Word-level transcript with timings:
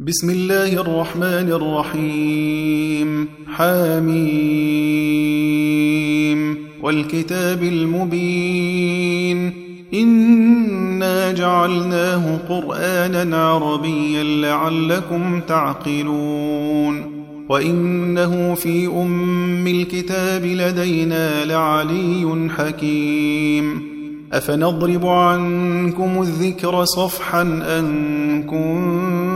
بسم 0.00 0.30
الله 0.30 0.80
الرحمن 0.80 1.52
الرحيم 1.52 3.28
حاميم 3.54 4.16
والكتاب 6.82 7.62
المبين 7.62 9.52
إنا 9.94 11.32
جعلناه 11.32 12.38
قرآنا 12.48 13.48
عربيا 13.48 14.22
لعلكم 14.22 15.40
تعقلون 15.40 17.24
وإنه 17.48 18.54
في 18.54 18.86
أم 18.86 19.66
الكتاب 19.66 20.44
لدينا 20.44 21.44
لعلي 21.44 22.48
حكيم 22.56 23.82
أفنضرب 24.32 25.06
عنكم 25.06 26.22
الذكر 26.22 26.84
صفحا 26.84 27.42
أن 27.42 28.42
كنتم 28.42 29.35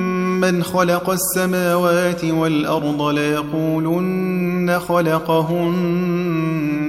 من 0.41 0.63
خلق 0.63 1.09
السماوات 1.09 2.25
والأرض 2.25 3.01
ليقولن 3.01 4.79
خلقهن 4.79 6.19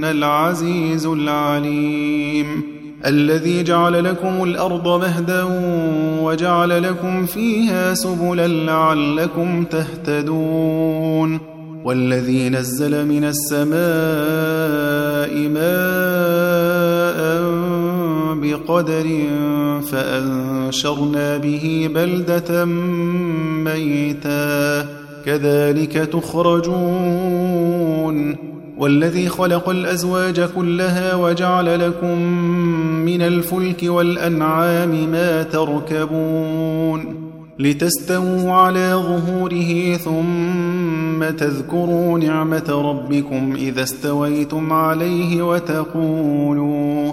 العزيز 0.05 1.06
العليم 1.06 2.62
الذي 3.06 3.62
جعل 3.62 4.05
لكم 4.05 4.44
الأرض 4.44 5.00
مهدا 5.00 5.44
وجعل 6.22 6.83
لكم 6.83 7.27
فيها 7.27 7.94
سبلا 7.94 8.48
لعلكم 8.48 9.64
تهتدون 9.64 11.41
والذي 11.84 12.48
نزل 12.48 13.06
من 13.06 13.25
السماء 13.25 13.72
ماء 15.48 16.92
بقدر 18.43 19.07
فأنشرنا 19.83 21.37
به 21.37 21.91
بلدة 21.95 22.65
ميتا. 23.65 24.87
كذلك 25.27 25.93
تخرجون. 25.93 27.33
والذي 28.79 29.29
خلق 29.29 29.69
الأزواج 29.69 30.41
كلها 30.41 31.15
وجعل 31.15 31.81
لكم 31.81 32.19
من 33.05 33.23
الفلك 33.23 33.83
والأنعام 33.83 35.11
ما 35.11 35.43
تركبون. 35.43 37.33
لتستووا 37.59 38.53
على 38.53 38.93
ظهوره 38.95 39.97
ثم 39.97 41.37
تذكروا 41.37 42.19
نعمة 42.19 42.65
ربكم 42.69 43.55
إذا 43.56 43.83
استويتم 43.83 44.73
عليه 44.73 45.43
وتقولوا 45.43 47.12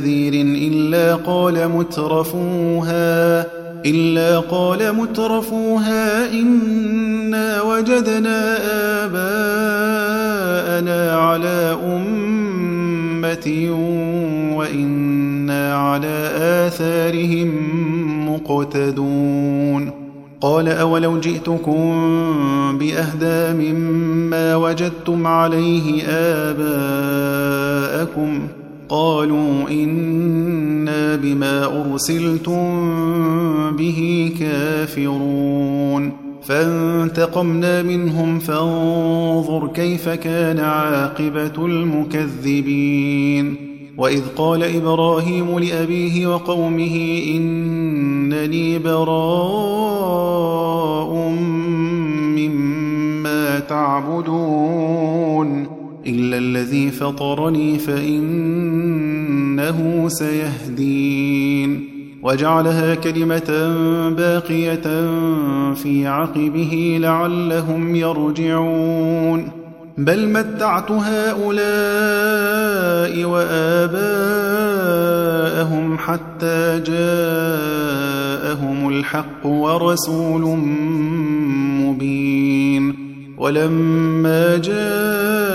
نذير 0.00 0.34
إلا 0.72 1.14
قال 1.14 1.68
مترفوها 1.68 3.46
إلا 3.86 4.38
قال 4.38 4.92
مترفوها 4.92 6.32
إنا 6.32 7.62
وجدنا 7.62 8.56
آباءنا 9.04 10.00
على 11.16 11.76
أمة 11.84 13.68
وإنا 14.56 15.74
على 15.74 16.30
آثارهم 16.36 17.50
مقتدون. 18.28 19.90
قال 20.40 20.68
أولو 20.68 21.20
جئتكم 21.20 22.08
بأهدى 22.78 23.52
مما 23.72 24.56
وجدتم 24.56 25.26
عليه 25.26 26.02
آباءكم 26.48 27.40
قالوا 28.90 29.70
إنا 29.70 31.16
بما 31.16 31.64
أرسلتم 31.64 32.80
به 33.76 34.32
كافرون. 34.40 36.12
فانتقمنا 36.42 37.82
منهم 37.82 38.38
فانظر 38.38 39.68
كيف 39.74 40.08
كان 40.08 40.58
عاقبة 40.58 41.66
المكذبين. 41.66 43.56
وإذ 43.98 44.22
قال 44.36 44.62
إبراهيم 44.62 45.58
لأبيه 45.58 46.26
وقومه 46.26 47.22
إنني 47.36 48.78
براء 48.78 50.20
مما 52.36 53.58
تعبدون. 53.58 55.29
إلا 56.10 56.38
الذي 56.38 56.90
فطرني 56.90 57.78
فإنه 57.78 59.78
سيهدين. 60.08 61.90
وجعلها 62.22 62.94
كلمة 62.94 63.74
باقية 64.16 65.10
في 65.74 66.06
عقبه 66.06 66.98
لعلهم 67.00 67.96
يرجعون. 67.96 69.48
بل 69.98 70.28
متعت 70.28 70.90
هؤلاء 70.90 71.60
وآباءهم 73.24 74.38
حتى 75.98 76.82
جاءهم 76.86 78.88
الحق 78.88 79.46
ورسول 79.46 80.58
مبين. 81.80 82.94
ولما 83.38 84.56
جاءهم 84.56 85.29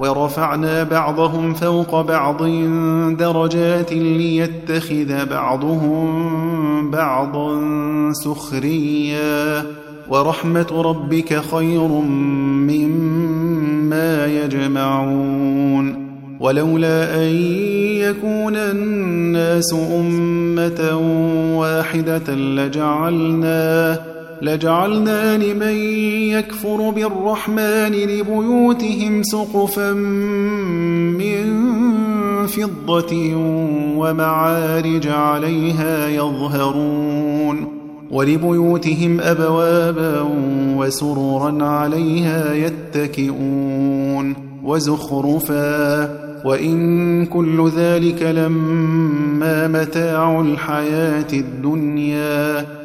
ورفعنا 0.00 0.82
بعضهم 0.82 1.54
فوق 1.54 2.00
بعض 2.00 2.42
درجات 3.16 3.92
ليتخذ 3.92 5.26
بعضهم 5.30 6.90
بعضا 6.90 7.60
سخريا. 8.12 9.62
ورحمة 10.08 10.66
ربك 10.72 11.42
خير 11.54 11.88
مما 12.68 14.26
يجمعون. 14.26 16.10
ولولا 16.40 17.14
أن 17.14 17.34
يكون 18.00 18.56
الناس 18.56 19.74
أمة 20.00 20.98
واحدة 21.58 22.34
لجعلنا 22.34 24.00
لجعلنا 24.42 25.36
لمن 25.36 25.76
يكفر 26.30 26.90
بالرحمن 26.90 27.92
لبيوتهم 27.92 29.22
سقفا 29.22 29.92
من 31.12 31.70
فضة 32.46 33.34
ومعارج 33.96 35.08
عليها 35.08 36.08
يظهرون 36.08 37.80
ولبيوتهم 38.10 39.20
أبوابا 39.20 40.26
وسررا 40.76 41.64
عليها 41.64 42.54
يتكئون 42.54 44.34
وزخرفا 44.64 46.30
وإن 46.44 47.26
كل 47.26 47.70
ذلك 47.76 48.22
لما 48.22 49.68
متاع 49.68 50.40
الحياة 50.40 51.32
الدنيا 51.32 52.79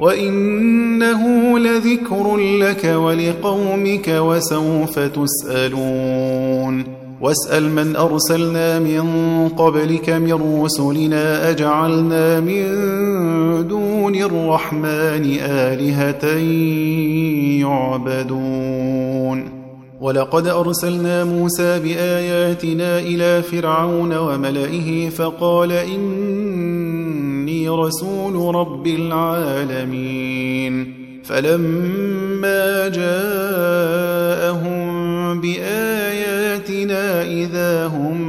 وإنه 0.00 1.58
لذكر 1.58 2.36
لك 2.36 2.84
ولقومك 2.84 4.08
وسوف 4.08 4.98
تسألون 4.98 6.84
واسأل 7.20 7.70
من 7.70 7.96
أرسلنا 7.96 8.78
من 8.78 9.02
قبلك 9.48 10.10
من 10.10 10.62
رسلنا 10.64 11.50
أجعلنا 11.50 12.40
من 12.40 12.62
دون 13.68 14.14
الرحمن 14.14 15.36
آلهة 15.40 16.26
يعبدون 17.60 19.56
ولقد 20.00 20.46
أرسلنا 20.46 21.24
موسى 21.24 21.80
بآياتنا 21.80 22.98
إلى 22.98 23.42
فرعون 23.42 24.16
وملئه 24.16 25.08
فقال 25.08 25.72
إني 25.72 26.65
رسول 27.84 28.54
رب 28.54 28.86
العالمين. 28.86 30.94
فلما 31.24 32.88
جاءهم 32.88 34.86
بآياتنا 35.40 37.22
إذا 37.22 37.86
هم 37.86 38.20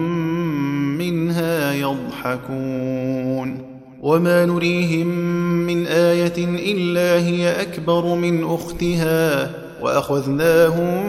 منها 0.98 1.74
يضحكون. 1.74 3.58
وما 4.02 4.46
نريهم 4.46 5.08
من 5.68 5.88
آية 5.88 6.34
إلا 6.38 7.28
هي 7.28 7.62
أكبر 7.62 8.16
من 8.16 8.44
أختها 8.44 9.52
وأخذناهم 9.82 11.04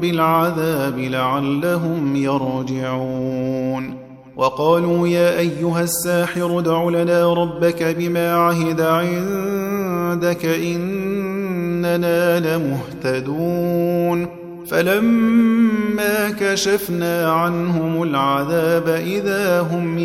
بالعذاب 0.00 0.98
لعلهم 0.98 2.16
يرجعون. 2.16 4.03
وقالوا 4.36 5.08
يا 5.08 5.38
أيها 5.38 5.82
الساحر 5.82 6.58
ادع 6.58 6.88
لنا 6.88 7.34
ربك 7.34 7.82
بما 7.82 8.34
عهد 8.34 8.80
عندك 8.80 10.46
إننا 10.46 12.40
لمهتدون. 12.40 14.26
فلما 14.66 16.30
كشفنا 16.30 17.32
عنهم 17.32 18.02
العذاب 18.02 18.88
إذا 18.88 19.60
هم 19.60 19.98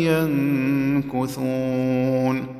ينكثون. 1.04 2.59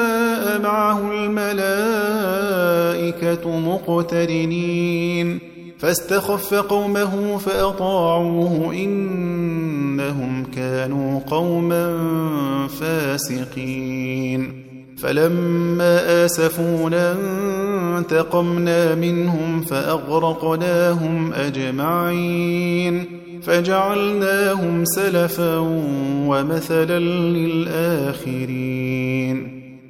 معه 0.61 1.11
الملائكة 1.11 1.59
مقترنين. 3.59 5.39
فاستخف 5.79 6.53
قومه 6.53 7.37
فأطاعوه 7.37 8.73
إنهم 8.73 10.45
كانوا 10.55 11.19
قوما 11.19 11.97
فاسقين. 12.67 14.63
فلما 14.97 16.25
آسفونا 16.25 17.15
انتقمنا 17.97 18.95
منهم 18.95 19.61
فأغرقناهم 19.61 21.33
أجمعين. 21.33 23.05
فجعلناهم 23.43 24.85
سلفا 24.85 25.57
ومثلا 26.27 26.99
للآخرين. 26.99 29.60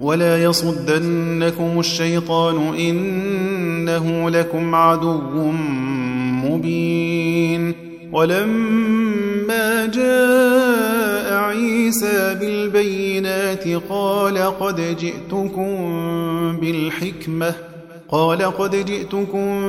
ولا 0.00 0.42
يصدنكم 0.42 1.80
الشيطان 1.80 2.74
إنه 2.74 4.30
لكم 4.30 4.74
عدو 4.74 5.50
مبين 6.44 7.74
ولما 8.12 9.86
جاء 9.86 11.34
عيسى 11.34 12.36
بالبينات 12.40 13.68
قال 13.88 14.38
قد 14.38 14.96
جئتكم 15.00 15.76
بالحكمة 16.60 17.54
قال 18.08 18.42
قد 18.42 18.84
جئتكم 18.84 19.62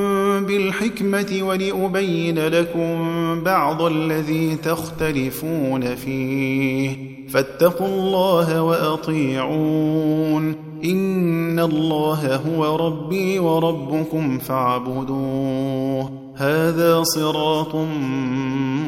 بالحكمة 0.45 1.39
ولأبين 1.41 2.39
لكم 2.39 2.97
بعض 3.43 3.81
الذي 3.81 4.55
تختلفون 4.55 5.95
فيه. 5.95 7.17
فاتقوا 7.29 7.87
الله 7.87 8.63
وأطيعون. 8.63 10.55
إن 10.83 11.59
الله 11.59 12.35
هو 12.35 12.87
ربي 12.87 13.39
وربكم 13.39 14.37
فاعبدوه. 14.39 16.11
هذا 16.35 17.03
صراط 17.03 17.75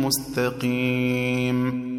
مستقيم. 0.05 1.98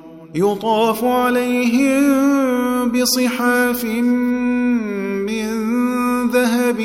يطاف 0.35 1.03
عليهم 1.03 2.91
بصحاف 2.91 3.85
من 5.25 5.51
ذهب 6.33 6.79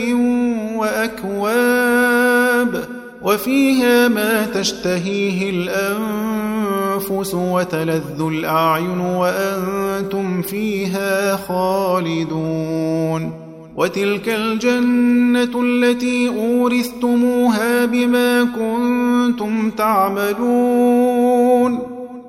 وأكواب 0.77 2.85
وفيها 3.23 4.09
ما 4.09 4.47
تشتهيه 4.47 5.51
الأنفس 5.51 7.35
وتلذ 7.35 8.21
الأعين 8.21 9.01
وأنتم 9.01 10.43
فيها 10.43 11.37
خالدون 11.37 13.33
وتلك 13.77 14.29
الجنة 14.29 15.63
التي 15.63 16.29
أورثتموها 16.29 17.85
بما 17.85 18.45
كنتم 18.45 19.71
تعملون 19.71 20.96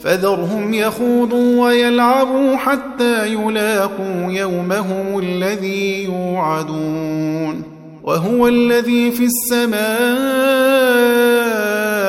فذرهم 0.00 0.74
يخوضوا 0.74 1.64
ويلعبوا 1.66 2.56
حتى 2.56 3.32
يلاقوا 3.32 4.32
يومهم 4.32 5.18
الذي 5.18 6.04
يوعدون 6.04 7.62
وهو 8.04 8.48
الذي 8.48 9.10
في 9.10 9.24
السماء 9.24 9.78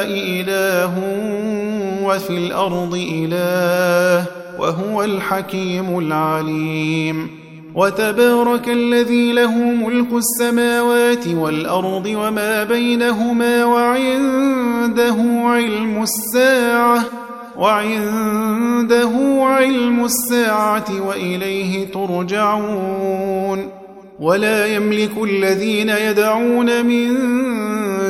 إله 0.10 0.94
وفي 2.04 2.30
الأرض 2.38 2.94
إله 3.12 4.26
وهو 4.60 5.04
الحكيم 5.04 6.00
العليم 6.00 7.30
وتبارك 7.76 8.70
الذي 8.70 9.32
له 9.32 9.56
ملك 9.56 10.08
السماوات 10.14 11.28
والأرض 11.28 12.06
وما 12.06 12.64
بينهما 12.64 13.66
وعنده 13.66 15.16
علم 15.44 16.04
الساعة 16.04 17.04
وعنده 17.60 19.12
علم 19.42 20.06
الساعة 20.06 21.08
وإليه 21.08 21.88
ترجعون 21.92 23.70
ولا 24.20 24.66
يملك 24.66 25.12
الذين 25.24 25.90
يدعون 25.90 26.86
من 26.86 27.16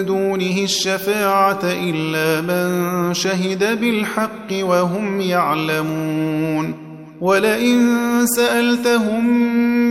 دونه 0.05 0.57
الشفاعة 0.63 1.59
إلا 1.63 2.41
من 2.41 3.13
شهد 3.13 3.79
بالحق 3.81 4.51
وهم 4.61 5.21
يعلمون 5.21 6.73
ولئن 7.21 7.87
سألتهم 8.35 9.27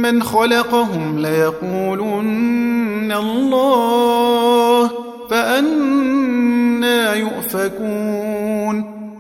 من 0.03 0.23
خلقهم 0.23 1.19
ليقولن 1.19 3.13
الله 3.13 4.91
فأنا 5.31 7.15
يؤفكون 7.15 8.98